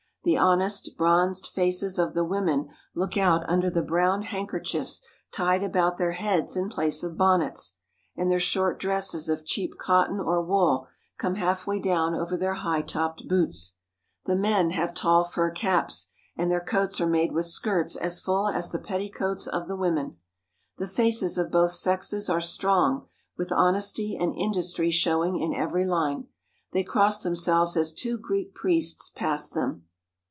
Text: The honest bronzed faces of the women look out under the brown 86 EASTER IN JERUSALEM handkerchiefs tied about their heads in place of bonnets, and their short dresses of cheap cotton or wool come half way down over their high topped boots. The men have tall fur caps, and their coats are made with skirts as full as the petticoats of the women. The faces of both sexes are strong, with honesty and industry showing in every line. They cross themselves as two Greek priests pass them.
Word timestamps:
The 0.23 0.37
honest 0.37 0.95
bronzed 0.97 1.47
faces 1.47 1.97
of 1.97 2.13
the 2.13 2.23
women 2.23 2.69
look 2.93 3.17
out 3.17 3.41
under 3.49 3.71
the 3.71 3.81
brown 3.81 4.19
86 4.19 4.27
EASTER 4.27 4.37
IN 4.37 4.45
JERUSALEM 4.45 4.49
handkerchiefs 4.51 5.01
tied 5.31 5.63
about 5.63 5.97
their 5.97 6.11
heads 6.11 6.55
in 6.55 6.69
place 6.69 7.01
of 7.01 7.17
bonnets, 7.17 7.79
and 8.15 8.29
their 8.29 8.39
short 8.39 8.77
dresses 8.79 9.27
of 9.27 9.43
cheap 9.47 9.79
cotton 9.79 10.19
or 10.19 10.39
wool 10.43 10.85
come 11.17 11.37
half 11.37 11.65
way 11.65 11.79
down 11.79 12.13
over 12.13 12.37
their 12.37 12.53
high 12.53 12.83
topped 12.83 13.27
boots. 13.27 13.77
The 14.25 14.35
men 14.35 14.69
have 14.69 14.93
tall 14.93 15.23
fur 15.23 15.49
caps, 15.49 16.09
and 16.37 16.51
their 16.51 16.61
coats 16.61 17.01
are 17.01 17.07
made 17.07 17.31
with 17.31 17.47
skirts 17.47 17.95
as 17.95 18.19
full 18.19 18.47
as 18.47 18.69
the 18.69 18.77
petticoats 18.77 19.47
of 19.47 19.67
the 19.67 19.75
women. 19.75 20.17
The 20.77 20.85
faces 20.85 21.39
of 21.39 21.49
both 21.49 21.71
sexes 21.71 22.29
are 22.29 22.39
strong, 22.41 23.07
with 23.39 23.51
honesty 23.51 24.15
and 24.21 24.35
industry 24.35 24.91
showing 24.91 25.37
in 25.39 25.55
every 25.55 25.87
line. 25.87 26.27
They 26.73 26.83
cross 26.83 27.23
themselves 27.23 27.75
as 27.75 27.91
two 27.91 28.19
Greek 28.19 28.53
priests 28.53 29.09
pass 29.09 29.49
them. 29.49 29.85